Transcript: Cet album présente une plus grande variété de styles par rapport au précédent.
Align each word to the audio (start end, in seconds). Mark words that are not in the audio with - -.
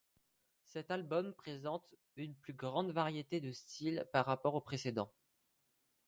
Cet 0.65 0.89
album 0.89 1.31
présente 1.31 1.87
une 2.15 2.33
plus 2.33 2.53
grande 2.55 2.89
variété 2.89 3.39
de 3.39 3.51
styles 3.51 4.07
par 4.11 4.25
rapport 4.25 4.55
au 4.55 4.61
précédent. 4.61 5.11